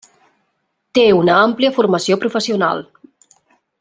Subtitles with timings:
[0.99, 2.83] Té una àmplia formació professional.